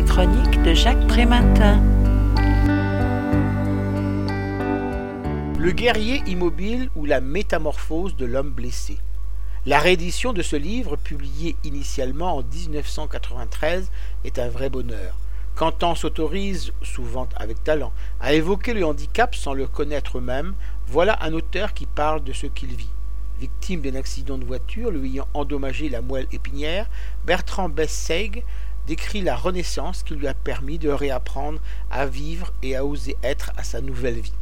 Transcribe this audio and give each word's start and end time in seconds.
La 0.00 0.06
chronique 0.06 0.62
de 0.62 0.72
Jacques 0.72 1.06
Prématin. 1.08 1.78
Le 5.58 5.72
guerrier 5.72 6.22
immobile 6.26 6.88
ou 6.96 7.04
la 7.04 7.20
métamorphose 7.20 8.16
de 8.16 8.24
l'homme 8.24 8.48
blessé. 8.48 8.96
La 9.66 9.78
réédition 9.78 10.32
de 10.32 10.40
ce 10.40 10.56
livre, 10.56 10.96
publié 10.96 11.54
initialement 11.64 12.38
en 12.38 12.42
1993, 12.42 13.90
est 14.24 14.38
un 14.38 14.48
vrai 14.48 14.70
bonheur. 14.70 15.18
Quand 15.54 15.94
s'autorise, 15.94 16.72
souvent 16.80 17.28
avec 17.36 17.62
talent, 17.62 17.92
à 18.20 18.32
évoquer 18.32 18.72
le 18.72 18.86
handicap 18.86 19.34
sans 19.34 19.52
le 19.52 19.66
connaître 19.66 20.18
même, 20.18 20.54
voilà 20.86 21.22
un 21.22 21.34
auteur 21.34 21.74
qui 21.74 21.84
parle 21.84 22.24
de 22.24 22.32
ce 22.32 22.46
qu'il 22.46 22.74
vit. 22.74 22.88
Victime 23.38 23.82
d'un 23.82 23.96
accident 23.96 24.38
de 24.38 24.44
voiture 24.44 24.90
lui 24.90 25.10
ayant 25.10 25.28
endommagé 25.34 25.90
la 25.90 26.00
moelle 26.00 26.26
épinière, 26.32 26.88
Bertrand 27.26 27.68
Bessègue 27.68 28.44
décrit 28.90 29.20
la 29.20 29.36
renaissance 29.36 30.02
qui 30.02 30.16
lui 30.16 30.26
a 30.26 30.34
permis 30.34 30.76
de 30.76 30.88
réapprendre 30.88 31.60
à 31.92 32.06
vivre 32.06 32.52
et 32.60 32.74
à 32.74 32.84
oser 32.84 33.16
être 33.22 33.52
à 33.56 33.62
sa 33.62 33.80
nouvelle 33.80 34.18
vie. 34.18 34.34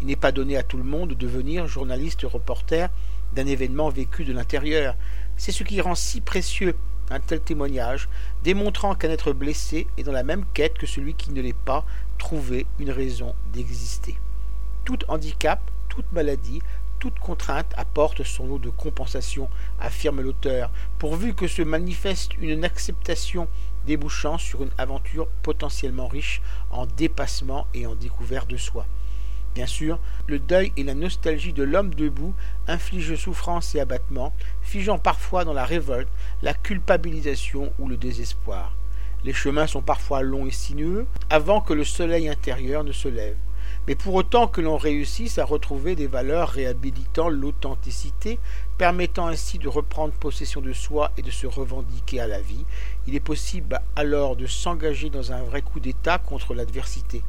Il 0.00 0.06
n'est 0.06 0.14
pas 0.14 0.30
donné 0.30 0.56
à 0.56 0.62
tout 0.62 0.76
le 0.76 0.84
monde 0.84 1.08
de 1.08 1.14
devenir 1.14 1.66
journaliste 1.66 2.22
reporter 2.22 2.88
d'un 3.34 3.46
événement 3.46 3.88
vécu 3.88 4.24
de 4.24 4.32
l'intérieur. 4.32 4.94
C'est 5.36 5.50
ce 5.50 5.64
qui 5.64 5.80
rend 5.80 5.96
si 5.96 6.20
précieux 6.20 6.76
un 7.10 7.18
tel 7.18 7.40
témoignage, 7.40 8.08
démontrant 8.44 8.94
qu'un 8.94 9.10
être 9.10 9.32
blessé 9.32 9.88
est 9.98 10.04
dans 10.04 10.12
la 10.12 10.22
même 10.22 10.44
quête 10.54 10.78
que 10.78 10.86
celui 10.86 11.14
qui 11.14 11.32
ne 11.32 11.42
l'est 11.42 11.52
pas, 11.52 11.84
trouver 12.16 12.66
une 12.78 12.92
raison 12.92 13.34
d'exister. 13.52 14.14
Tout 14.84 15.00
handicap, 15.08 15.60
toute 15.88 16.12
maladie, 16.12 16.62
toute 17.00 17.18
contrainte 17.18 17.72
apporte 17.76 18.22
son 18.22 18.46
lot 18.46 18.58
de 18.58 18.70
compensation, 18.70 19.48
affirme 19.80 20.20
l'auteur, 20.20 20.70
pourvu 21.00 21.34
que 21.34 21.48
se 21.48 21.62
manifeste 21.62 22.36
une 22.40 22.62
acceptation 22.64 23.48
débouchant 23.86 24.38
sur 24.38 24.62
une 24.62 24.70
aventure 24.78 25.28
potentiellement 25.42 26.08
riche 26.08 26.40
en 26.70 26.86
dépassement 26.86 27.66
et 27.74 27.86
en 27.86 27.94
découverte 27.94 28.48
de 28.48 28.56
soi. 28.56 28.86
Bien 29.54 29.66
sûr, 29.66 29.98
le 30.28 30.38
deuil 30.38 30.72
et 30.76 30.84
la 30.84 30.94
nostalgie 30.94 31.52
de 31.52 31.64
l'homme 31.64 31.92
debout 31.94 32.34
infligent 32.68 33.16
souffrance 33.16 33.74
et 33.74 33.80
abattement, 33.80 34.32
figeant 34.62 34.98
parfois 34.98 35.44
dans 35.44 35.52
la 35.52 35.64
révolte, 35.64 36.08
la 36.42 36.54
culpabilisation 36.54 37.72
ou 37.78 37.88
le 37.88 37.96
désespoir. 37.96 38.72
Les 39.24 39.32
chemins 39.32 39.66
sont 39.66 39.82
parfois 39.82 40.22
longs 40.22 40.46
et 40.46 40.52
sinueux, 40.52 41.06
avant 41.28 41.60
que 41.60 41.74
le 41.74 41.84
soleil 41.84 42.28
intérieur 42.28 42.84
ne 42.84 42.92
se 42.92 43.08
lève. 43.08 43.36
Mais 43.90 43.96
pour 43.96 44.14
autant 44.14 44.46
que 44.46 44.60
l'on 44.60 44.76
réussisse 44.76 45.38
à 45.38 45.44
retrouver 45.44 45.96
des 45.96 46.06
valeurs 46.06 46.50
réhabilitant 46.50 47.28
l'authenticité, 47.28 48.38
permettant 48.78 49.26
ainsi 49.26 49.58
de 49.58 49.66
reprendre 49.66 50.12
possession 50.12 50.60
de 50.60 50.72
soi 50.72 51.10
et 51.16 51.22
de 51.22 51.30
se 51.32 51.48
revendiquer 51.48 52.20
à 52.20 52.28
la 52.28 52.40
vie, 52.40 52.64
il 53.08 53.16
est 53.16 53.18
possible 53.18 53.80
alors 53.96 54.36
de 54.36 54.46
s'engager 54.46 55.10
dans 55.10 55.32
un 55.32 55.42
vrai 55.42 55.62
coup 55.62 55.80
d'État 55.80 56.18
contre 56.18 56.54
l'adversité. 56.54 57.24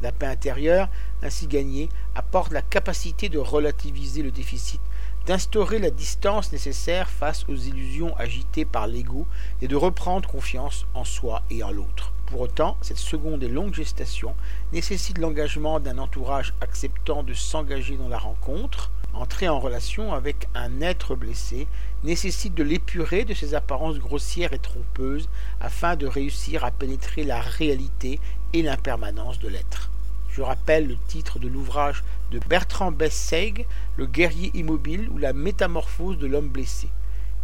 La 0.00 0.10
paix 0.10 0.24
intérieure, 0.24 0.88
ainsi 1.22 1.48
gagnée, 1.48 1.90
apporte 2.14 2.50
la 2.50 2.62
capacité 2.62 3.28
de 3.28 3.38
relativiser 3.38 4.22
le 4.22 4.30
déficit, 4.30 4.80
d'instaurer 5.26 5.78
la 5.78 5.90
distance 5.90 6.50
nécessaire 6.50 7.10
face 7.10 7.44
aux 7.46 7.56
illusions 7.56 8.16
agitées 8.16 8.64
par 8.64 8.86
l'ego 8.86 9.26
et 9.60 9.68
de 9.68 9.76
reprendre 9.76 10.26
confiance 10.26 10.86
en 10.94 11.04
soi 11.04 11.42
et 11.50 11.62
en 11.62 11.72
l'autre. 11.72 12.14
Pour 12.26 12.40
autant, 12.40 12.76
cette 12.80 12.98
seconde 12.98 13.44
et 13.44 13.48
longue 13.48 13.72
gestation 13.72 14.34
nécessite 14.72 15.18
l'engagement 15.18 15.78
d'un 15.78 15.98
entourage 15.98 16.54
acceptant 16.60 17.22
de 17.22 17.32
s'engager 17.34 17.96
dans 17.96 18.08
la 18.08 18.18
rencontre. 18.18 18.90
Entrer 19.14 19.48
en 19.48 19.60
relation 19.60 20.12
avec 20.12 20.48
un 20.56 20.80
être 20.80 21.14
blessé 21.14 21.68
nécessite 22.02 22.52
de 22.54 22.64
l'épurer 22.64 23.24
de 23.24 23.32
ses 23.32 23.54
apparences 23.54 24.00
grossières 24.00 24.52
et 24.52 24.58
trompeuses 24.58 25.28
afin 25.60 25.94
de 25.94 26.08
réussir 26.08 26.64
à 26.64 26.72
pénétrer 26.72 27.22
la 27.22 27.40
réalité 27.40 28.18
et 28.52 28.62
l'impermanence 28.62 29.38
de 29.38 29.48
l'être. 29.48 29.92
Je 30.28 30.42
rappelle 30.42 30.88
le 30.88 30.96
titre 31.06 31.38
de 31.38 31.46
l'ouvrage 31.46 32.02
de 32.32 32.40
Bertrand 32.40 32.90
Bessègue, 32.90 33.66
Le 33.96 34.06
guerrier 34.06 34.50
immobile 34.54 35.08
ou 35.10 35.18
la 35.18 35.32
métamorphose 35.32 36.18
de 36.18 36.26
l'homme 36.26 36.48
blessé. 36.48 36.88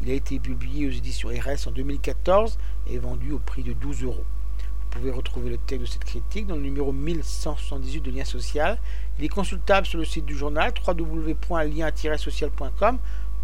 Il 0.02 0.10
a 0.10 0.14
été 0.14 0.40
publié 0.40 0.88
aux 0.88 0.90
éditions 0.90 1.28
RS 1.28 1.68
en 1.68 1.70
2014 1.70 2.58
et 2.88 2.98
vendu 2.98 3.30
au 3.30 3.38
prix 3.38 3.62
de 3.62 3.72
12 3.72 4.02
euros. 4.02 4.24
Vous 4.92 5.00
pouvez 5.00 5.10
retrouver 5.10 5.48
le 5.48 5.56
texte 5.56 5.80
de 5.80 5.86
cette 5.86 6.04
critique 6.04 6.46
dans 6.46 6.56
le 6.56 6.60
numéro 6.60 6.92
1178 6.92 8.02
de 8.02 8.10
Lien 8.10 8.26
Social. 8.26 8.78
Il 9.18 9.24
est 9.24 9.28
consultable 9.28 9.86
sur 9.86 9.98
le 9.98 10.04
site 10.04 10.26
du 10.26 10.36
journal 10.36 10.74
www.lien-social.com 10.86 12.98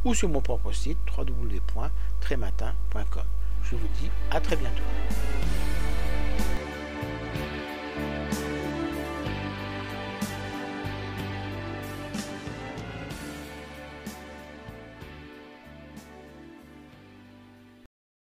ou 0.05 0.15
sur 0.15 0.29
mon 0.29 0.43
propre 0.43 0.73
site 0.73 0.99
www.trématin.com. 1.17 3.25
Je 3.63 3.77
vous 3.77 3.89
dis 3.99 4.11
à 4.31 4.41
très 4.41 4.57
bientôt. 4.57 4.83